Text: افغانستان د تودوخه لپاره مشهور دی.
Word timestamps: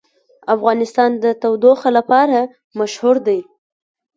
افغانستان 0.55 1.11
د 1.23 1.25
تودوخه 1.41 1.89
لپاره 1.97 2.39
مشهور 2.79 3.15
دی. 3.27 3.39